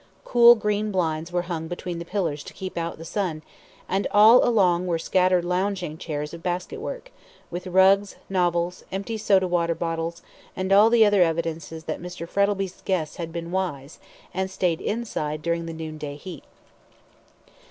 Cool 0.25 0.55
green 0.55 0.91
blinds 0.91 1.31
were 1.31 1.43
hung 1.43 1.67
between 1.67 1.99
the 1.99 2.05
pillars 2.05 2.43
to 2.45 2.55
keep 2.55 2.75
out 2.75 2.97
the 2.97 3.05
sun, 3.05 3.43
and 3.87 4.07
all 4.09 4.43
along 4.43 4.87
were 4.87 4.97
scattered 4.97 5.45
lounging 5.45 5.95
chairs 5.95 6.33
of 6.33 6.41
basket 6.41 6.81
work, 6.81 7.11
with 7.51 7.67
rugs, 7.67 8.15
novels, 8.27 8.83
empty 8.91 9.15
soda 9.15 9.47
water 9.47 9.75
bottles, 9.75 10.23
and 10.55 10.73
all 10.73 10.89
the 10.89 11.05
other 11.05 11.21
evidences 11.21 11.83
that 11.83 12.01
Mr. 12.01 12.27
Frettlby's 12.27 12.81
guests 12.81 13.17
had 13.17 13.31
been 13.31 13.51
wise, 13.51 13.99
and 14.33 14.49
stayed 14.49 14.81
inside 14.81 15.43
during 15.43 15.67
the 15.67 15.71
noonday 15.71 16.15
heat. 16.15 16.45